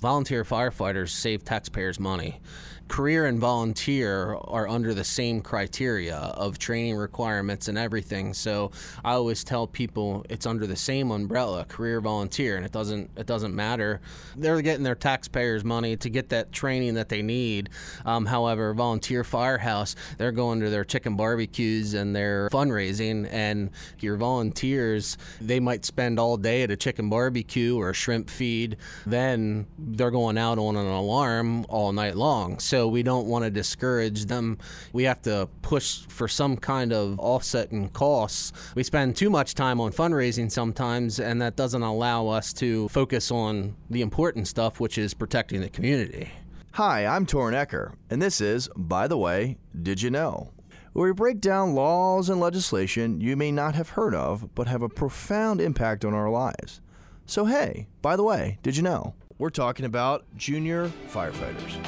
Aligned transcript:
Volunteer 0.00 0.44
firefighters 0.44 1.08
save 1.08 1.44
taxpayers 1.44 1.98
money. 1.98 2.40
Career 2.86 3.26
and 3.26 3.38
volunteer 3.38 4.36
are 4.44 4.66
under 4.66 4.94
the 4.94 5.04
same 5.04 5.42
criteria 5.42 6.16
of 6.16 6.58
training 6.58 6.96
requirements 6.96 7.66
and 7.68 7.76
everything. 7.76 8.32
So 8.32 8.70
I 9.04 9.14
always 9.14 9.44
tell 9.44 9.66
people 9.66 10.24
it's 10.30 10.46
under 10.46 10.66
the 10.66 10.76
same 10.76 11.10
umbrella, 11.10 11.64
career 11.66 12.00
volunteer, 12.00 12.56
and 12.56 12.64
it 12.64 12.72
doesn't 12.72 13.10
it 13.16 13.26
doesn't 13.26 13.54
matter. 13.54 14.00
They're 14.36 14.62
getting 14.62 14.84
their 14.84 14.94
taxpayers 14.94 15.64
money 15.64 15.96
to 15.96 16.08
get 16.08 16.30
that 16.30 16.52
training 16.52 16.94
that 16.94 17.08
they 17.08 17.20
need. 17.20 17.68
Um, 18.06 18.24
however, 18.24 18.72
volunteer 18.72 19.24
firehouse, 19.24 19.96
they're 20.16 20.32
going 20.32 20.60
to 20.60 20.70
their 20.70 20.84
chicken 20.84 21.16
barbecues 21.16 21.92
and 21.92 22.16
their 22.16 22.48
fundraising, 22.50 23.28
and 23.30 23.70
your 23.98 24.16
volunteers 24.16 25.18
they 25.40 25.60
might 25.60 25.84
spend 25.84 26.18
all 26.18 26.36
day 26.36 26.62
at 26.62 26.70
a 26.70 26.76
chicken 26.76 27.10
barbecue 27.10 27.76
or 27.76 27.90
a 27.90 27.94
shrimp 27.94 28.30
feed. 28.30 28.76
Then 29.04 29.66
they're 29.96 30.10
going 30.10 30.38
out 30.38 30.58
on 30.58 30.76
an 30.76 30.86
alarm 30.86 31.64
all 31.68 31.92
night 31.92 32.16
long. 32.16 32.58
So 32.58 32.88
we 32.88 33.02
don't 33.02 33.26
want 33.26 33.44
to 33.44 33.50
discourage 33.50 34.26
them. 34.26 34.58
We 34.92 35.04
have 35.04 35.22
to 35.22 35.48
push 35.62 36.00
for 36.08 36.28
some 36.28 36.56
kind 36.56 36.92
of 36.92 37.18
offset 37.18 37.72
in 37.72 37.88
costs. 37.88 38.52
We 38.74 38.82
spend 38.82 39.16
too 39.16 39.30
much 39.30 39.54
time 39.54 39.80
on 39.80 39.92
fundraising 39.92 40.50
sometimes, 40.50 41.18
and 41.18 41.40
that 41.42 41.56
doesn't 41.56 41.82
allow 41.82 42.28
us 42.28 42.52
to 42.54 42.88
focus 42.88 43.30
on 43.30 43.76
the 43.90 44.02
important 44.02 44.48
stuff, 44.48 44.80
which 44.80 44.98
is 44.98 45.14
protecting 45.14 45.60
the 45.60 45.68
community. 45.68 46.30
Hi, 46.72 47.06
I'm 47.06 47.26
Torren 47.26 47.54
Ecker, 47.54 47.94
and 48.08 48.22
this 48.22 48.40
is, 48.40 48.68
by 48.76 49.08
the 49.08 49.18
way, 49.18 49.58
Did 49.82 50.00
You 50.00 50.10
Know? 50.10 50.52
Where 50.92 51.08
we 51.08 51.12
break 51.12 51.40
down 51.40 51.74
laws 51.74 52.28
and 52.28 52.40
legislation 52.40 53.20
you 53.20 53.36
may 53.36 53.52
not 53.52 53.74
have 53.74 53.90
heard 53.90 54.14
of, 54.14 54.54
but 54.54 54.68
have 54.68 54.82
a 54.82 54.88
profound 54.88 55.60
impact 55.60 56.04
on 56.04 56.14
our 56.14 56.30
lives. 56.30 56.80
So, 57.26 57.44
hey, 57.44 57.88
by 58.00 58.16
the 58.16 58.22
way, 58.22 58.58
did 58.62 58.76
you 58.76 58.82
know? 58.82 59.14
We're 59.38 59.50
talking 59.50 59.84
about 59.84 60.24
junior 60.36 60.90
firefighters. 61.12 61.78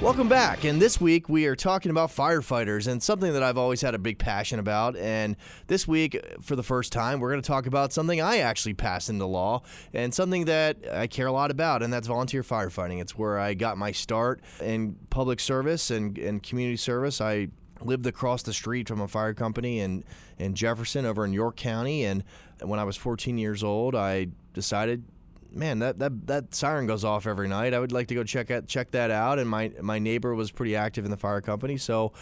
Welcome 0.00 0.28
back. 0.28 0.62
And 0.62 0.80
this 0.80 1.00
week 1.00 1.28
we 1.28 1.46
are 1.46 1.56
talking 1.56 1.90
about 1.90 2.10
firefighters 2.10 2.86
and 2.86 3.02
something 3.02 3.32
that 3.32 3.42
I've 3.42 3.58
always 3.58 3.80
had 3.80 3.96
a 3.96 3.98
big 3.98 4.18
passion 4.18 4.60
about. 4.60 4.94
And 4.94 5.34
this 5.66 5.88
week, 5.88 6.24
for 6.40 6.54
the 6.54 6.62
first 6.62 6.92
time, 6.92 7.18
we're 7.18 7.30
going 7.30 7.42
to 7.42 7.46
talk 7.46 7.66
about 7.66 7.92
something 7.92 8.20
I 8.20 8.38
actually 8.38 8.74
passed 8.74 9.10
into 9.10 9.26
law 9.26 9.62
and 9.92 10.14
something 10.14 10.44
that 10.44 10.76
I 10.92 11.08
care 11.08 11.26
a 11.26 11.32
lot 11.32 11.50
about, 11.50 11.82
and 11.82 11.92
that's 11.92 12.06
volunteer 12.06 12.44
firefighting. 12.44 13.00
It's 13.00 13.18
where 13.18 13.40
I 13.40 13.54
got 13.54 13.76
my 13.76 13.90
start 13.90 14.40
in 14.60 14.94
public 15.10 15.40
service 15.40 15.90
and, 15.90 16.16
and 16.16 16.40
community 16.40 16.76
service. 16.76 17.20
I 17.20 17.48
lived 17.80 18.06
across 18.06 18.42
the 18.42 18.52
street 18.52 18.88
from 18.88 19.00
a 19.00 19.08
fire 19.08 19.34
company 19.34 19.80
in, 19.80 20.04
in 20.38 20.54
Jefferson 20.54 21.04
over 21.06 21.24
in 21.24 21.32
York 21.32 21.56
County. 21.56 22.04
And 22.04 22.24
when 22.62 22.80
I 22.80 22.84
was 22.84 22.96
14 22.96 23.38
years 23.38 23.62
old, 23.62 23.94
I 23.94 24.28
decided 24.52 25.04
man, 25.52 25.78
that, 25.78 25.98
that 25.98 26.26
that 26.26 26.54
siren 26.54 26.86
goes 26.86 27.04
off 27.04 27.26
every 27.26 27.48
night. 27.48 27.72
I 27.72 27.78
would 27.78 27.92
like 27.92 28.08
to 28.08 28.14
go 28.14 28.22
check 28.22 28.50
out, 28.50 28.66
check 28.66 28.90
that 28.92 29.10
out. 29.10 29.38
And 29.38 29.48
my 29.48 29.72
my 29.80 29.98
neighbor 29.98 30.34
was 30.34 30.50
pretty 30.50 30.76
active 30.76 31.04
in 31.04 31.10
the 31.10 31.16
fire 31.16 31.40
company, 31.40 31.76
so 31.78 32.12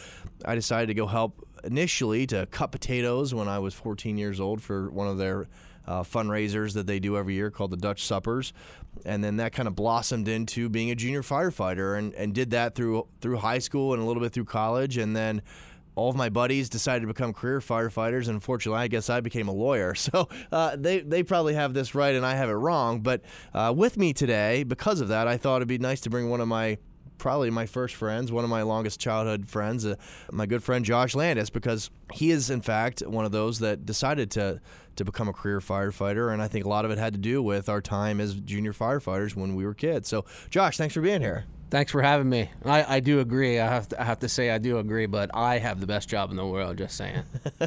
I 0.45 0.55
decided 0.55 0.87
to 0.87 0.95
go 0.95 1.07
help 1.07 1.47
initially 1.65 2.27
to 2.29 2.47
cut 2.47 2.73
potatoes 2.73 3.35
when 3.35 3.49
I 3.49 3.59
was 3.59 3.75
14 3.75 4.17
years 4.19 4.41
old 4.41 4.63
for 4.63 4.91
one 4.91 5.09
of 5.09 5.19
their 5.19 5.49
uh, 5.87 6.03
fundraisers 6.03 6.73
that 6.75 6.87
they 6.87 6.99
do 6.99 7.17
every 7.17 7.35
year 7.35 7.51
called 7.51 7.71
the 7.71 7.77
Dutch 7.77 8.05
Suppers, 8.05 8.53
and 9.05 9.23
then 9.23 9.37
that 9.37 9.53
kind 9.53 9.69
of 9.69 9.75
blossomed 9.75 10.29
into 10.29 10.69
being 10.69 10.91
a 10.91 10.95
junior 10.95 11.23
firefighter, 11.23 11.99
and, 11.99 12.15
and 12.15 12.35
did 12.35 12.51
that 12.51 12.75
through 12.75 13.07
through 13.21 13.39
high 13.39 13.59
school 13.59 13.93
and 13.93 14.03
a 14.03 14.07
little 14.07 14.23
bit 14.23 14.33
through 14.33 14.47
college, 14.47 14.97
and 14.97 15.15
then 15.15 15.43
all 15.97 16.11
of 16.11 16.17
my 16.17 16.29
buddies 16.29 16.69
decided 16.69 17.01
to 17.03 17.07
become 17.07 17.33
career 17.33 17.61
firefighters. 17.61 18.27
And 18.27 18.31
unfortunately, 18.35 18.81
I 18.81 18.89
guess 18.89 19.09
I 19.09 19.21
became 19.21 19.49
a 19.49 19.53
lawyer. 19.53 19.95
So 20.05 20.29
uh, 20.53 20.77
they, 20.77 21.01
they 21.01 21.23
probably 21.23 21.55
have 21.55 21.73
this 21.73 21.95
right 21.95 22.15
and 22.15 22.27
I 22.27 22.35
have 22.35 22.51
it 22.51 22.55
wrong. 22.55 23.01
But 23.01 23.23
uh, 23.55 23.73
with 23.75 23.97
me 23.97 24.13
today, 24.13 24.63
because 24.63 25.01
of 25.01 25.09
that, 25.09 25.27
I 25.27 25.39
thought 25.39 25.57
it'd 25.57 25.69
be 25.69 25.79
nice 25.79 26.01
to 26.03 26.11
bring 26.11 26.29
one 26.29 26.41
of 26.41 26.49
my 26.49 26.77
probably 27.19 27.51
my 27.51 27.67
first 27.67 27.95
friends, 27.95 28.31
one 28.33 28.45
of 28.45 28.51
my 28.51 28.63
longest 28.63 29.01
childhood 29.01 29.49
friends, 29.49 29.87
uh, 29.87 29.97
my 30.31 30.47
good 30.47 30.63
friend 30.63 30.85
Josh 30.85 31.15
Landis, 31.15 31.51
because 31.51 31.91
he 32.13 32.31
is 32.31 32.51
in 32.51 32.61
fact 32.61 33.01
one 33.03 33.25
of 33.25 33.33
those 33.33 33.61
that 33.61 33.87
decided 33.87 34.31
to 34.33 34.61
to 34.97 35.05
become 35.05 35.29
a 35.29 35.33
career 35.33 35.61
firefighter, 35.61 36.33
and 36.33 36.41
I 36.41 36.49
think 36.49 36.65
a 36.65 36.69
lot 36.69 36.85
of 36.85 36.91
it 36.91 36.99
had 36.99 37.15
to 37.15 37.19
do 37.19 37.43
with 37.43 37.69
our 37.69 37.81
time 37.81 38.21
as 38.21 38.35
junior 38.35 38.73
firefighters 38.73 39.35
when 39.35 39.57
we 39.57 39.65
were 39.65 39.75
kids. 39.75 40.09
So, 40.09 40.25
Josh, 40.51 40.77
thanks 40.77 40.95
for 40.95 41.01
being 41.01 41.21
here. 41.21 41.47
Thanks 41.75 41.91
for 41.91 42.03
having 42.03 42.29
me. 42.29 42.51
I, 42.65 42.85
I 42.99 43.01
do 43.01 43.19
agree. 43.19 43.59
I 43.59 43.67
have, 43.67 43.89
to, 43.89 44.01
I 44.01 44.05
have 44.05 44.21
to 44.21 44.29
say 44.29 44.49
I 44.49 44.59
do 44.59 44.79
agree, 44.79 45.07
but 45.07 45.33
I 45.35 45.59
have 45.59 45.81
the 45.81 45.89
best 45.89 46.09
job 46.09 46.31
in 46.31 46.37
the 46.37 46.47
world. 46.47 46.79
Just 46.79 46.97
saying. 46.97 47.25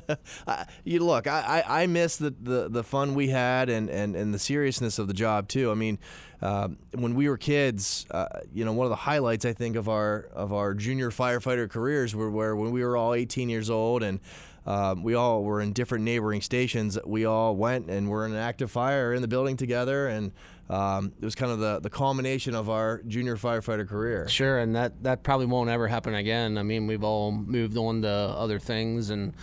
you 0.85 1.03
look, 1.03 1.28
I, 1.28 1.62
I, 1.68 1.84
I 1.84 1.88
miss 1.88 2.16
the, 2.16 2.29
the, 2.29 2.69
the 2.69 2.85
fun 2.85 3.16
we 3.16 3.28
had 3.28 3.68
and, 3.68 3.90
and, 3.90 4.16
and 4.16 4.34
the 4.34 4.40
seriousness 4.40 4.97
of 4.97 5.09
the 5.09 5.13
job 5.13 5.50
too. 5.50 5.72
I 5.72 5.73
mean, 5.73 6.00
uh, 6.41 6.69
when 6.95 7.16
we 7.16 7.28
were 7.28 7.35
kids, 7.35 8.06
uh, 8.09 8.28
you 8.53 8.63
know, 8.63 8.72
one 8.72 8.85
of 8.85 8.91
the 8.91 8.95
highlights 8.95 9.44
I 9.44 9.51
think 9.51 9.75
of 9.75 9.90
our 9.90 10.29
of 10.31 10.53
our 10.53 10.74
junior 10.74 11.12
firefighter 11.12 11.69
careers 11.69 12.16
were 12.16 12.31
where 12.31 12.56
when 12.56 12.72
we 12.72 12.85
were 12.85 12.95
all 12.95 13.13
18 13.13 13.50
years 13.50 13.69
old 13.69 14.03
and 14.03 14.22
um, 14.68 15.01
we 15.01 15.16
all 15.16 15.44
were 15.44 15.62
in 15.62 15.72
different 15.72 16.03
neighboring 16.03 16.41
stations. 16.41 17.00
We 17.06 17.24
all 17.24 17.56
went 17.56 17.89
and 17.89 18.09
were 18.09 18.25
in 18.25 18.34
an 18.34 18.38
active 18.38 18.69
fire 18.69 19.13
in 19.13 19.22
the 19.22 19.28
building 19.28 19.56
together, 19.56 20.07
and 20.07 20.34
um, 20.69 21.13
it 21.19 21.25
was 21.25 21.35
kind 21.35 21.51
of 21.51 21.59
the, 21.59 21.79
the 21.79 21.89
culmination 21.89 22.53
of 22.55 22.69
our 22.69 23.01
junior 23.03 23.38
firefighter 23.38 23.88
career. 23.88 24.28
Sure, 24.28 24.59
and 24.59 24.75
that, 24.75 25.03
that 25.03 25.23
probably 25.23 25.45
won't 25.45 25.69
ever 25.69 25.88
happen 25.88 26.13
again. 26.13 26.57
I 26.57 26.63
mean, 26.63 26.88
we've 26.88 27.03
all 27.03 27.31
moved 27.31 27.78
on 27.78 28.01
to 28.01 28.09
other 28.09 28.59
things, 28.59 29.09
and 29.09 29.33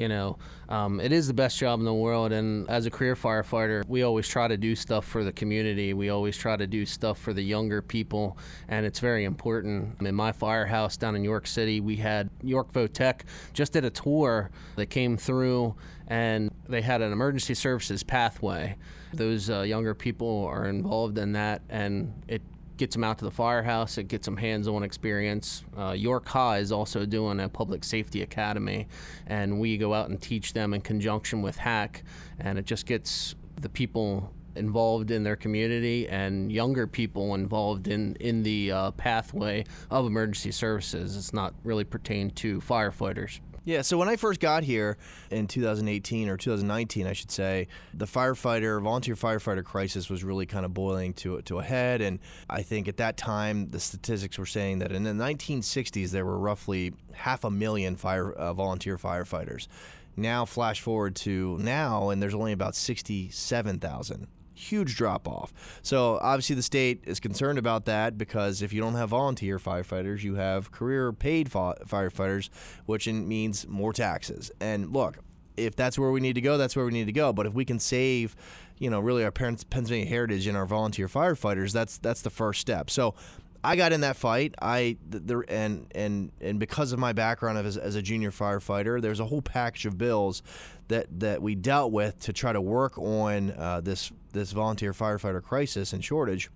you 0.00 0.08
know, 0.08 0.38
um, 0.70 0.98
it 0.98 1.12
is 1.12 1.26
the 1.26 1.34
best 1.34 1.58
job 1.58 1.78
in 1.78 1.84
the 1.84 1.92
world. 1.92 2.32
And 2.32 2.68
as 2.70 2.86
a 2.86 2.90
career 2.90 3.14
firefighter, 3.14 3.84
we 3.86 4.02
always 4.02 4.26
try 4.26 4.48
to 4.48 4.56
do 4.56 4.74
stuff 4.74 5.04
for 5.04 5.24
the 5.24 5.32
community. 5.32 5.92
We 5.92 6.08
always 6.08 6.38
try 6.38 6.56
to 6.56 6.66
do 6.66 6.86
stuff 6.86 7.18
for 7.18 7.34
the 7.34 7.42
younger 7.42 7.82
people, 7.82 8.38
and 8.66 8.86
it's 8.86 8.98
very 8.98 9.24
important. 9.24 10.00
In 10.00 10.14
my 10.14 10.32
firehouse 10.32 10.96
down 10.96 11.16
in 11.16 11.22
York 11.22 11.46
City, 11.46 11.80
we 11.80 11.96
had 11.96 12.30
York 12.42 12.72
Votech 12.72 13.22
just 13.52 13.74
did 13.74 13.84
a 13.84 13.90
tour 13.90 14.50
that 14.76 14.86
came 14.86 15.18
through, 15.18 15.74
and 16.06 16.50
they 16.66 16.80
had 16.80 17.02
an 17.02 17.12
emergency 17.12 17.52
services 17.52 18.02
pathway. 18.02 18.76
Those 19.12 19.50
uh, 19.50 19.62
younger 19.62 19.94
people 19.94 20.46
are 20.46 20.66
involved 20.70 21.18
in 21.18 21.32
that, 21.32 21.60
and 21.68 22.14
it 22.26 22.42
gets 22.78 22.94
them 22.94 23.04
out 23.04 23.18
to 23.18 23.26
the 23.26 23.30
firehouse. 23.30 23.98
It 23.98 24.08
gets 24.08 24.24
them 24.24 24.38
hands-on 24.38 24.82
experience. 24.82 25.64
Uh, 25.76 25.90
York 25.90 26.26
High 26.26 26.58
is 26.58 26.72
also 26.72 27.04
doing 27.04 27.38
a 27.38 27.48
public 27.48 27.84
safety 27.84 28.22
academy, 28.22 28.88
and 29.26 29.60
we 29.60 29.76
go 29.76 29.92
out 29.92 30.08
and 30.08 30.20
teach 30.20 30.54
them 30.54 30.72
in 30.72 30.80
conjunction 30.80 31.42
with 31.42 31.58
HACC, 31.58 32.02
and 32.38 32.58
it 32.58 32.64
just 32.64 32.86
gets 32.86 33.34
the 33.60 33.68
people 33.68 34.32
involved 34.56 35.10
in 35.10 35.22
their 35.22 35.36
community 35.36 36.08
and 36.08 36.50
younger 36.50 36.86
people 36.86 37.34
involved 37.34 37.86
in 37.86 38.16
in 38.16 38.42
the 38.42 38.72
uh, 38.72 38.90
pathway 38.92 39.64
of 39.90 40.06
emergency 40.06 40.50
services. 40.50 41.16
It's 41.16 41.32
not 41.32 41.54
really 41.62 41.84
pertained 41.84 42.34
to 42.36 42.60
firefighters. 42.60 43.40
Yeah, 43.70 43.82
so 43.82 43.96
when 43.96 44.08
I 44.08 44.16
first 44.16 44.40
got 44.40 44.64
here 44.64 44.96
in 45.30 45.46
2018 45.46 46.28
or 46.28 46.36
2019, 46.36 47.06
I 47.06 47.12
should 47.12 47.30
say, 47.30 47.68
the 47.94 48.04
firefighter, 48.04 48.82
volunteer 48.82 49.14
firefighter 49.14 49.62
crisis 49.62 50.10
was 50.10 50.24
really 50.24 50.44
kind 50.44 50.64
of 50.64 50.74
boiling 50.74 51.12
to 51.22 51.40
to 51.42 51.60
a 51.60 51.62
head, 51.62 52.00
and 52.00 52.18
I 52.48 52.62
think 52.62 52.88
at 52.88 52.96
that 52.96 53.16
time 53.16 53.70
the 53.70 53.78
statistics 53.78 54.38
were 54.38 54.46
saying 54.46 54.80
that 54.80 54.90
in 54.90 55.04
the 55.04 55.12
1960s 55.12 56.10
there 56.10 56.24
were 56.24 56.36
roughly 56.36 56.94
half 57.12 57.44
a 57.44 57.50
million 57.50 57.94
fire 57.94 58.32
uh, 58.32 58.52
volunteer 58.52 58.98
firefighters. 58.98 59.68
Now, 60.16 60.46
flash 60.46 60.80
forward 60.80 61.14
to 61.16 61.56
now, 61.60 62.10
and 62.10 62.20
there's 62.20 62.34
only 62.34 62.50
about 62.50 62.74
67,000 62.74 64.26
huge 64.60 64.96
drop 64.96 65.26
off. 65.26 65.52
So 65.82 66.18
obviously 66.22 66.56
the 66.56 66.62
state 66.62 67.02
is 67.04 67.20
concerned 67.20 67.58
about 67.58 67.84
that 67.86 68.18
because 68.18 68.62
if 68.62 68.72
you 68.72 68.80
don't 68.80 68.94
have 68.94 69.10
volunteer 69.10 69.58
firefighters, 69.58 70.22
you 70.22 70.36
have 70.36 70.70
career 70.70 71.12
paid 71.12 71.50
firefighters, 71.50 72.50
which 72.86 73.06
means 73.08 73.66
more 73.66 73.92
taxes. 73.92 74.50
And 74.60 74.92
look, 74.92 75.18
if 75.56 75.76
that's 75.76 75.98
where 75.98 76.10
we 76.10 76.20
need 76.20 76.34
to 76.34 76.40
go, 76.40 76.56
that's 76.56 76.76
where 76.76 76.84
we 76.84 76.92
need 76.92 77.06
to 77.06 77.12
go. 77.12 77.32
But 77.32 77.46
if 77.46 77.54
we 77.54 77.64
can 77.64 77.78
save, 77.78 78.36
you 78.78 78.90
know, 78.90 79.00
really 79.00 79.24
our 79.24 79.30
parents' 79.30 79.64
Pennsylvania 79.64 80.06
heritage 80.06 80.46
and 80.46 80.56
our 80.56 80.66
volunteer 80.66 81.08
firefighters, 81.08 81.72
that's 81.72 81.98
that's 81.98 82.22
the 82.22 82.30
first 82.30 82.60
step. 82.60 82.90
So 82.90 83.14
I 83.62 83.76
got 83.76 83.92
in 83.92 84.00
that 84.00 84.16
fight. 84.16 84.54
I 84.60 84.96
the, 85.08 85.44
and 85.48 85.86
and 85.94 86.32
and 86.40 86.58
because 86.58 86.92
of 86.92 86.98
my 86.98 87.12
background 87.12 87.58
as, 87.58 87.76
as 87.76 87.94
a 87.94 88.02
junior 88.02 88.30
firefighter, 88.30 89.00
there's 89.00 89.20
a 89.20 89.26
whole 89.26 89.42
package 89.42 89.86
of 89.86 89.98
bills 89.98 90.42
that 90.88 91.06
that 91.20 91.42
we 91.42 91.54
dealt 91.54 91.92
with 91.92 92.18
to 92.20 92.32
try 92.32 92.52
to 92.52 92.60
work 92.60 92.98
on 92.98 93.50
uh, 93.52 93.80
this 93.80 94.12
this 94.32 94.52
volunteer 94.52 94.92
firefighter 94.92 95.42
crisis 95.42 95.92
and 95.92 96.04
shortage. 96.04 96.50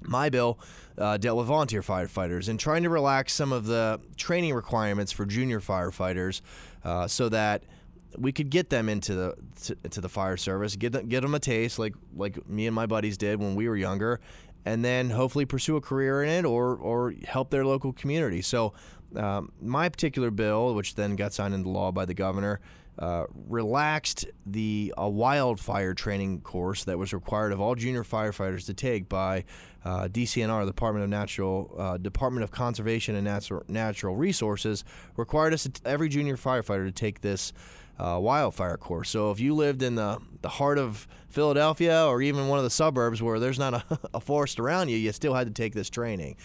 My 0.00 0.28
bill 0.28 0.58
uh, 0.96 1.16
dealt 1.16 1.38
with 1.38 1.48
volunteer 1.48 1.82
firefighters 1.82 2.48
and 2.48 2.58
trying 2.58 2.84
to 2.84 2.88
relax 2.88 3.32
some 3.32 3.52
of 3.52 3.66
the 3.66 4.00
training 4.16 4.54
requirements 4.54 5.10
for 5.10 5.26
junior 5.26 5.60
firefighters, 5.60 6.40
uh, 6.84 7.08
so 7.08 7.28
that 7.28 7.64
we 8.16 8.32
could 8.32 8.48
get 8.48 8.70
them 8.70 8.88
into 8.88 9.14
the 9.14 9.76
to, 9.90 10.00
the 10.00 10.08
fire 10.08 10.36
service, 10.36 10.76
get 10.76 10.92
them 10.92 11.08
get 11.08 11.20
them 11.22 11.34
a 11.34 11.38
taste 11.38 11.78
like 11.78 11.94
like 12.16 12.48
me 12.48 12.66
and 12.66 12.74
my 12.74 12.86
buddies 12.86 13.18
did 13.18 13.38
when 13.40 13.54
we 13.54 13.68
were 13.68 13.76
younger, 13.76 14.20
and 14.68 14.84
then 14.84 15.10
hopefully 15.10 15.46
pursue 15.46 15.76
a 15.76 15.80
career 15.80 16.22
in 16.22 16.28
it 16.28 16.44
or 16.44 16.76
or 16.76 17.14
help 17.24 17.50
their 17.50 17.64
local 17.64 17.92
community. 17.92 18.42
So 18.42 18.74
um, 19.16 19.52
my 19.60 19.88
particular 19.88 20.30
bill, 20.30 20.74
which 20.74 20.94
then 20.94 21.16
got 21.16 21.32
signed 21.32 21.54
into 21.54 21.68
law 21.68 21.92
by 21.92 22.04
the 22.04 22.14
governor, 22.14 22.60
uh, 22.98 23.26
relaxed 23.48 24.26
the 24.44 24.92
a 24.98 25.08
wildfire 25.08 25.94
training 25.94 26.40
course 26.40 26.84
that 26.84 26.98
was 26.98 27.12
required 27.12 27.52
of 27.52 27.60
all 27.60 27.74
junior 27.76 28.02
firefighters 28.02 28.66
to 28.66 28.74
take 28.74 29.08
by 29.08 29.44
uh, 29.84 30.08
DCNR, 30.08 30.62
the 30.62 30.72
Department 30.72 31.04
of 31.04 31.10
Natural 31.10 31.72
uh, 31.78 31.96
Department 31.96 32.42
of 32.42 32.50
Conservation 32.50 33.14
and 33.14 33.24
Natural 33.24 33.62
Natural 33.68 34.16
Resources, 34.16 34.84
required 35.16 35.54
us 35.54 35.62
to, 35.62 35.80
every 35.84 36.08
junior 36.08 36.36
firefighter 36.36 36.86
to 36.86 36.92
take 36.92 37.20
this 37.20 37.52
uh, 38.00 38.18
wildfire 38.20 38.76
course. 38.76 39.10
So 39.10 39.30
if 39.30 39.38
you 39.38 39.54
lived 39.54 39.82
in 39.82 39.94
the 39.94 40.18
the 40.42 40.48
heart 40.48 40.78
of 40.78 41.06
Philadelphia 41.28 42.04
or 42.04 42.20
even 42.20 42.48
one 42.48 42.58
of 42.58 42.64
the 42.64 42.70
suburbs 42.70 43.22
where 43.22 43.38
there's 43.38 43.58
not 43.58 43.74
a, 43.74 43.98
a 44.14 44.20
forest 44.20 44.58
around 44.58 44.88
you, 44.88 44.96
you 44.96 45.12
still 45.12 45.34
had 45.34 45.46
to 45.46 45.52
take 45.52 45.72
this 45.72 45.88
training 45.88 46.36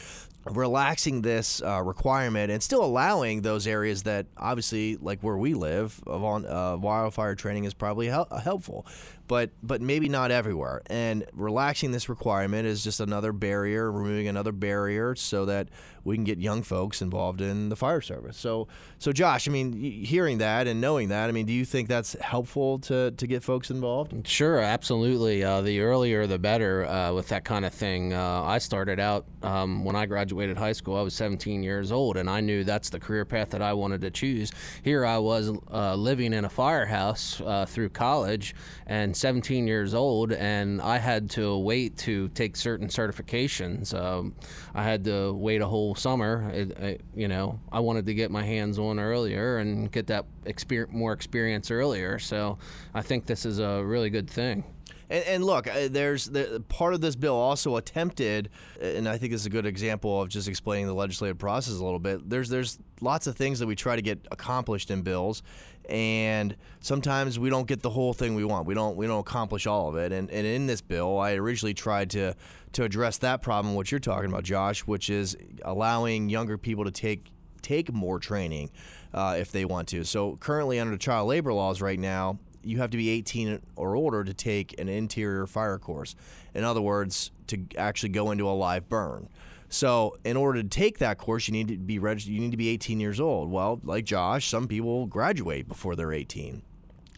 relaxing 0.46 1.22
this 1.22 1.62
uh, 1.62 1.82
requirement 1.82 2.52
and 2.52 2.62
still 2.62 2.84
allowing 2.84 3.42
those 3.42 3.66
areas 3.66 4.04
that 4.04 4.26
obviously 4.38 4.98
like 4.98 5.22
where 5.22 5.38
we 5.38 5.54
live 5.54 6.02
on 6.06 6.46
uh, 6.46 6.76
wildfire 6.78 7.36
training 7.36 7.64
is 7.64 7.74
probably 7.74 8.08
hel- 8.08 8.28
helpful. 8.44 8.86
But 9.26 9.52
but 9.64 9.82
maybe 9.82 10.10
not 10.10 10.32
everywhere. 10.32 10.82
And 10.88 11.26
relaxing 11.32 11.92
this 11.92 12.10
requirement 12.10 12.68
is 12.68 12.84
just 12.84 13.00
another 13.00 13.32
barrier 13.32 13.90
removing 13.90 14.28
another 14.28 14.52
barrier 14.52 15.16
so 15.16 15.46
that 15.46 15.70
we 16.04 16.16
can 16.16 16.26
get 16.26 16.40
young 16.40 16.62
folks 16.62 17.02
involved 17.02 17.40
in 17.40 17.70
the 17.70 17.78
fire 17.78 18.02
service. 18.02 18.36
So 18.36 18.68
so 19.00 19.14
Josh 19.14 19.48
I 19.48 19.52
mean 19.52 19.72
hearing 19.72 20.40
that 20.40 20.68
and 20.68 20.82
knowing 20.82 21.08
that 21.08 21.30
I 21.30 21.32
mean 21.32 21.46
do 21.46 21.54
you 21.54 21.64
think 21.64 21.88
that's 21.88 22.18
helpful 22.20 22.80
to 22.80 23.12
to 23.12 23.26
get 23.26 23.44
folks 23.44 23.72
involved? 23.72 24.28
Sure 24.28 24.60
absolutely. 24.60 25.42
Uh, 25.42 25.62
the 25.62 25.80
earlier 25.80 26.28
the 26.28 26.38
better 26.38 26.86
uh, 26.86 27.14
with 27.14 27.30
that 27.30 27.46
kind 27.46 27.64
of 27.64 27.74
thing. 27.74 28.12
Uh, 28.12 28.44
I 28.44 28.58
started 28.58 29.00
out 29.00 29.26
um, 29.42 29.86
when 29.86 29.96
I 29.96 30.06
graduated 30.06 30.33
graduated 30.34 30.58
high 30.58 30.72
school, 30.72 30.98
I 30.98 31.04
was 31.04 31.14
17 31.14 31.62
years 31.62 31.92
old, 31.92 32.18
and 32.18 32.28
I 32.28 32.42
knew 32.42 32.64
that's 32.64 32.90
the 32.90 33.00
career 33.00 33.24
path 33.24 33.52
that 33.52 33.62
I 33.62 33.74
wanted 33.74 34.02
to 34.02 34.10
choose. 34.10 34.52
Here 34.82 35.06
I 35.06 35.20
was 35.20 35.52
uh, 35.72 35.94
living 35.94 36.34
in 36.34 36.44
a 36.44 36.50
firehouse 36.50 37.40
uh, 37.40 37.68
through 37.68 37.90
college 37.90 38.56
and 38.88 39.16
17 39.16 39.68
years 39.68 39.94
old, 39.94 40.32
and 40.34 40.82
I 40.82 40.98
had 40.98 41.30
to 41.32 41.56
wait 41.60 41.98
to 42.00 42.30
take 42.30 42.56
certain 42.56 42.88
certifications. 42.88 43.94
Um, 43.94 44.34
I 44.74 44.82
had 44.82 45.04
to 45.04 45.34
wait 45.34 45.62
a 45.62 45.68
whole 45.68 45.94
summer. 45.94 46.50
It, 46.52 46.72
it, 46.80 47.02
you 47.16 47.28
know, 47.28 47.60
I 47.72 47.80
wanted 47.80 48.08
to 48.08 48.16
get 48.16 48.32
my 48.32 48.44
hands 48.44 48.80
on 48.80 49.00
earlier 49.00 49.60
and 49.60 49.92
get 49.92 50.08
that 50.08 50.26
experience, 50.46 50.94
more 50.94 51.14
experience 51.14 51.70
earlier. 51.70 52.18
So 52.18 52.58
I 52.96 53.04
think 53.04 53.28
this 53.28 53.46
is 53.46 53.60
a 53.60 53.84
really 53.84 54.10
good 54.10 54.28
thing. 54.28 54.64
And, 55.14 55.24
and 55.26 55.46
look, 55.46 55.68
uh, 55.68 55.90
there's 55.92 56.26
the, 56.26 56.64
part 56.70 56.96
of 56.96 57.02
this 57.02 57.16
bill 57.16 57.36
also 57.36 57.76
attempted, 57.76 58.50
and 58.82 59.08
I 59.08 59.20
think 59.20 59.32
this 59.32 59.42
is 59.42 59.46
a 59.46 59.52
good 59.52 59.68
example 59.68 60.20
of 60.20 60.28
just 60.28 60.48
explaining 60.48 60.88
the 60.88 60.96
legislative 60.96 61.38
process 61.38 61.76
a 61.76 61.84
little 61.84 62.00
bit. 62.00 62.28
There's 62.28 62.50
there's 62.50 62.80
lots 63.00 63.28
of 63.28 63.36
things 63.36 63.60
that 63.60 63.68
we 63.68 63.76
try 63.76 63.96
to 63.96 64.02
get 64.02 64.28
accomplished 64.32 64.90
in 64.90 65.04
bills, 65.04 65.44
and 65.88 66.56
sometimes 66.80 67.38
we 67.38 67.52
don't 67.52 67.68
get 67.68 67.84
the 67.84 67.92
whole 67.92 68.14
thing 68.14 68.34
we 68.34 68.44
want. 68.44 68.66
We 68.66 68.74
don't 68.74 68.96
we 68.98 69.06
don't 69.06 69.20
accomplish 69.20 69.68
all 69.68 69.88
of 69.88 69.98
it. 69.98 70.12
And, 70.12 70.32
and 70.32 70.48
in 70.48 70.66
this 70.66 70.82
bill, 70.82 71.20
I 71.20 71.34
originally 71.34 71.76
tried 71.76 72.10
to 72.12 72.34
to 72.72 72.84
address 72.84 73.20
that 73.20 73.44
problem, 73.44 73.76
what 73.76 73.92
you're 73.92 74.00
talking 74.00 74.32
about, 74.32 74.44
Josh, 74.44 74.80
which 74.82 75.12
is 75.12 75.38
allowing 75.64 76.30
younger 76.30 76.58
people 76.58 76.86
to 76.86 76.92
take 76.92 77.28
take 77.62 77.94
more 77.94 78.18
training 78.18 78.72
uh, 79.14 79.36
if 79.38 79.52
they 79.52 79.64
want 79.64 79.90
to. 79.90 80.06
So 80.06 80.38
currently 80.38 80.80
under 80.80 80.94
the 80.94 80.98
child 80.98 81.28
labor 81.28 81.54
laws 81.54 81.82
right 81.82 82.00
now, 82.00 82.40
you 82.64 82.80
have 82.80 82.90
to 82.92 82.98
be 82.98 83.10
18 83.10 83.62
or 83.76 83.96
older 83.96 84.24
to 84.24 84.34
take 84.34 84.80
an 84.80 84.90
interior 84.90 85.46
fire 85.48 85.78
course. 85.78 86.16
In 86.54 86.64
other 86.64 86.82
words, 86.82 87.32
to 87.48 87.66
actually 87.78 88.10
go 88.10 88.32
into 88.32 88.48
a 88.48 88.52
live 88.52 88.90
burn. 88.90 89.30
So, 89.70 90.18
in 90.24 90.38
order 90.38 90.62
to 90.62 90.70
take 90.70 91.00
that 91.00 91.18
course, 91.18 91.48
you 91.48 91.52
need 91.52 91.68
to 91.70 91.78
be 91.78 91.98
registered. 91.98 92.32
You 92.32 92.40
need 92.40 92.52
to 92.52 92.58
be 92.58 92.70
18 92.70 93.00
years 93.00 93.20
old. 93.20 93.50
Well, 93.52 93.82
like 93.84 94.06
Josh, 94.06 94.48
some 94.48 94.68
people 94.68 95.08
graduate 95.08 95.68
before 95.68 95.96
they're 95.96 96.14
18, 96.14 96.62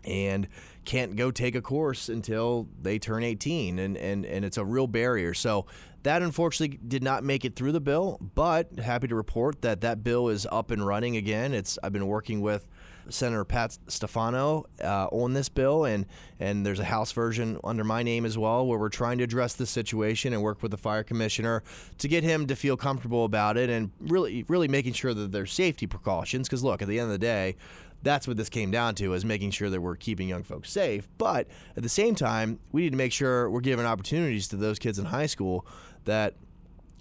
and 0.05 0.47
can't 0.85 1.17
go 1.17 1.31
take 1.31 1.53
a 1.55 1.61
course 1.61 2.07
until 2.07 2.69
they 2.81 2.97
turn 2.97 3.25
18, 3.25 3.77
and 3.77 3.97
and 3.97 4.25
and 4.25 4.45
it's 4.45 4.57
a 4.57 4.63
real 4.63 4.87
barrier. 4.87 5.33
So 5.33 5.65
that 6.03 6.21
unfortunately 6.21 6.79
did 6.87 7.03
not 7.03 7.23
make 7.23 7.43
it 7.43 7.55
through 7.55 7.73
the 7.73 7.81
bill, 7.81 8.19
but 8.35 8.79
happy 8.79 9.07
to 9.07 9.15
report 9.15 9.61
that 9.63 9.81
that 9.81 10.03
bill 10.03 10.29
is 10.29 10.47
up 10.49 10.71
and 10.71 10.85
running 10.85 11.17
again. 11.17 11.53
It's 11.53 11.77
I've 11.83 11.91
been 11.91 12.07
working 12.07 12.39
with 12.39 12.67
Senator 13.09 13.45
Pat 13.45 13.77
Stefano 13.87 14.65
uh, 14.83 15.07
on 15.11 15.33
this 15.33 15.49
bill, 15.49 15.85
and 15.85 16.05
and 16.39 16.65
there's 16.65 16.79
a 16.79 16.85
House 16.85 17.11
version 17.11 17.59
under 17.63 17.83
my 17.83 18.03
name 18.03 18.25
as 18.25 18.37
well, 18.37 18.65
where 18.65 18.79
we're 18.79 18.89
trying 18.89 19.17
to 19.19 19.23
address 19.23 19.53
the 19.53 19.65
situation 19.65 20.33
and 20.33 20.41
work 20.41 20.61
with 20.61 20.71
the 20.71 20.77
fire 20.77 21.03
commissioner 21.03 21.63
to 21.97 22.07
get 22.07 22.23
him 22.23 22.47
to 22.47 22.55
feel 22.55 22.77
comfortable 22.77 23.25
about 23.25 23.57
it, 23.57 23.69
and 23.69 23.91
really 23.99 24.43
really 24.47 24.67
making 24.67 24.93
sure 24.93 25.13
that 25.13 25.31
there's 25.31 25.53
safety 25.53 25.87
precautions. 25.87 26.47
Because 26.47 26.63
look, 26.63 26.81
at 26.81 26.87
the 26.87 26.99
end 26.99 27.05
of 27.05 27.11
the 27.11 27.17
day, 27.17 27.55
that's 28.03 28.27
what 28.27 28.37
this 28.37 28.49
came 28.49 28.71
down 28.71 28.95
to 28.95 29.13
is 29.13 29.25
making 29.25 29.51
sure 29.51 29.69
that 29.69 29.81
we're 29.81 29.95
keeping 29.95 30.27
young 30.29 30.43
folks 30.43 30.71
safe. 30.71 31.07
But 31.17 31.47
at 31.75 31.83
the 31.83 31.89
same 31.89 32.15
time, 32.15 32.59
we 32.71 32.83
need 32.83 32.91
to 32.91 32.97
make 32.97 33.11
sure 33.11 33.49
we're 33.49 33.61
giving 33.61 33.85
opportunities 33.85 34.47
to 34.49 34.55
those 34.55 34.79
kids 34.79 34.99
in 34.99 35.05
high 35.05 35.25
school 35.25 35.65
that 36.05 36.35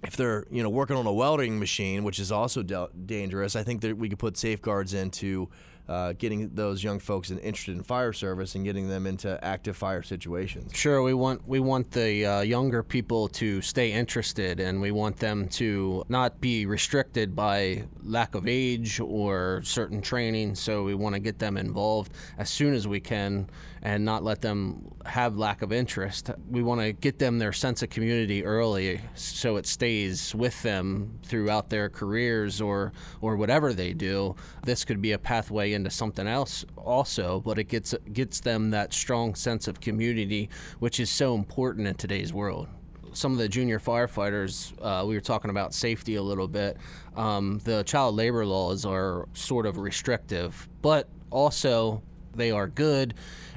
if 0.03 0.15
they're 0.17 0.45
you 0.49 0.61
know 0.63 0.69
working 0.69 0.95
on 0.95 1.05
a 1.05 1.13
welding 1.13 1.59
machine, 1.59 2.03
which 2.03 2.19
is 2.19 2.31
also 2.31 2.63
de- 2.63 2.89
dangerous, 3.05 3.55
I 3.55 3.63
think 3.63 3.81
that 3.81 3.97
we 3.97 4.09
could 4.09 4.19
put 4.19 4.37
safeguards 4.37 4.93
into 4.93 5.49
uh, 5.87 6.13
getting 6.13 6.49
those 6.55 6.83
young 6.83 6.99
folks 6.99 7.29
interested 7.31 7.75
in 7.75 7.83
fire 7.83 8.13
service 8.13 8.55
and 8.55 8.65
getting 8.65 8.87
them 8.89 9.05
into 9.05 9.43
active 9.43 9.77
fire 9.77 10.01
situations. 10.01 10.71
Sure, 10.75 11.01
we 11.03 11.13
want 11.13 11.47
we 11.47 11.59
want 11.59 11.91
the 11.91 12.25
uh, 12.25 12.41
younger 12.41 12.83
people 12.83 13.27
to 13.29 13.61
stay 13.61 13.91
interested, 13.91 14.59
and 14.59 14.81
we 14.81 14.91
want 14.91 15.17
them 15.17 15.47
to 15.49 16.03
not 16.09 16.41
be 16.41 16.65
restricted 16.65 17.35
by 17.35 17.83
lack 18.03 18.35
of 18.35 18.47
age 18.47 18.99
or 18.99 19.61
certain 19.63 20.01
training. 20.01 20.55
So 20.55 20.83
we 20.83 20.95
want 20.95 21.15
to 21.15 21.19
get 21.19 21.39
them 21.39 21.57
involved 21.57 22.11
as 22.37 22.49
soon 22.49 22.73
as 22.73 22.87
we 22.87 22.99
can, 22.99 23.49
and 23.85 24.03
not 24.03 24.23
let 24.23 24.41
them 24.41 24.95
have 25.05 25.37
lack 25.37 25.61
of 25.61 25.71
interest. 25.71 26.31
We 26.49 26.63
want 26.63 26.81
to 26.81 26.91
get 26.91 27.19
them 27.19 27.37
their 27.37 27.53
sense 27.53 27.83
of 27.83 27.91
community 27.91 28.43
early, 28.43 28.99
so 29.13 29.57
it 29.57 29.67
stays 29.67 30.33
with 30.33 30.59
them 30.63 31.19
throughout 31.21 31.69
their 31.69 31.87
careers 31.89 32.59
or 32.59 32.93
or 33.21 33.37
whatever 33.37 33.73
they 33.73 33.93
do. 33.93 34.35
This 34.63 34.85
could 34.85 35.03
be 35.03 35.11
a 35.11 35.19
pathway 35.19 35.71
into 35.73 35.91
something 35.91 36.25
else 36.25 36.65
also, 36.75 37.41
but 37.41 37.59
it 37.59 37.65
gets 37.65 37.93
gets 38.11 38.39
them 38.39 38.71
that 38.71 38.91
strong 38.91 39.35
sense 39.35 39.67
of 39.67 39.81
community, 39.81 40.49
which 40.79 40.99
is 40.99 41.11
so 41.11 41.35
important 41.35 41.87
in 41.87 41.93
today's 41.93 42.33
world 42.33 42.67
some 43.13 43.31
of 43.31 43.37
the 43.37 43.47
junior 43.47 43.79
firefighters, 43.79 44.73
uh, 44.81 45.05
we 45.05 45.15
were 45.15 45.21
talking 45.21 45.49
about 45.49 45.73
safety 45.73 46.15
a 46.15 46.21
little 46.21 46.49
bit. 46.49 46.75
Um, 47.15 47.61
the 47.63 47.81
child 47.83 48.13
labor 48.13 48.45
laws 48.45 48.83
are 48.83 49.29
sort 49.33 49.65
of 49.65 49.77
restrictive, 49.77 50.67
but 50.81 51.07
also 51.31 52.03
they 52.35 52.51
are 52.51 52.67
good 52.67 53.13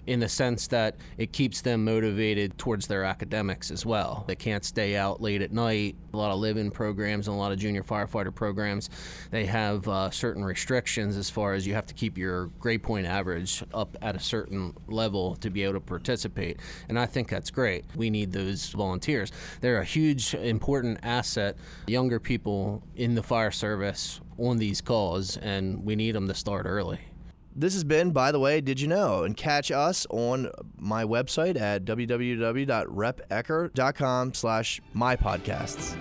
in 0.09 0.21
the 0.21 0.29
sense 0.29 0.69
that 0.69 0.97
it 1.19 1.33
keeps 1.33 1.61
them 1.61 1.85
motivated 1.85 2.57
towards 2.57 2.87
their 2.87 3.05
academics 3.05 3.71
as 3.71 3.85
well. 3.85 4.25
They 4.27 4.37
can't 4.37 4.65
stay 4.65 4.97
out 4.97 5.21
late 5.21 5.43
at 5.43 5.53
night. 5.53 5.97
A 6.15 6.17
lot 6.17 6.33
of 6.33 6.39
live-in 6.39 6.71
programs 6.71 7.29
and 7.29 7.37
a 7.37 7.39
lot 7.39 7.53
of 7.53 7.59
junior 7.59 7.83
firefighter 7.83 8.35
programs, 8.35 8.89
they 9.31 9.45
have 9.45 9.87
uh, 9.87 10.09
certain 10.11 10.43
restrictions 10.43 11.19
as 11.19 11.29
far 11.29 11.53
as 11.53 11.67
you 11.67 11.75
have 11.75 11.85
to 11.87 11.95
keep 11.95 12.17
your 12.17 12.47
grade 12.59 12.83
point 12.83 13.07
average 13.07 13.63
up 13.75 13.99
at 14.01 14.17
a 14.17 14.21
certain 14.21 14.75
level 14.87 15.37
to 15.37 15.51
be 15.51 15.63
able 15.63 15.75
to 15.75 15.81
participate. 15.81 16.59
And 16.89 16.99
I 16.99 17.05
think 17.05 17.29
that's 17.29 17.51
great. 17.51 17.85
We 17.95 18.09
need 18.09 18.33
those 18.33 18.71
volunteers. 18.71 19.31
They're 19.61 19.81
a 19.81 19.85
huge, 19.85 20.33
important 20.33 21.01
asset. 21.03 21.59
Younger 21.87 22.19
people 22.19 22.83
in 22.97 23.15
the 23.15 23.23
fire 23.23 23.51
service 23.51 24.23
on 24.39 24.57
these 24.57 24.81
calls, 24.81 25.37
and 25.37 25.85
we 25.85 25.97
need 25.97 26.15
them 26.15 26.29
to 26.29 26.35
start 26.35 26.65
early. 26.65 27.01
This 27.59 27.75
has 27.75 27.83
been, 27.83 28.13
by 28.13 28.31
the 28.31 28.39
way, 28.39 28.61
Did 28.61 28.81
You 28.81 28.87
Know? 28.87 29.25
And 29.25 29.37
catch 29.37 29.73
us 29.73 30.07
on 30.11 30.53
my 30.77 31.03
website 31.03 31.61
at 31.61 31.85
www.repecker.com 31.85 34.35
slash 34.35 34.81
my 34.95 35.17
podcasts. 35.17 35.97